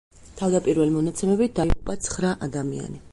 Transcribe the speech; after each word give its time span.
თავდაპირველი 0.39 0.93
მონაცემებით, 0.95 1.55
დაიღუპა 1.61 1.99
ცხრა 2.09 2.33
ადამიანი. 2.49 3.03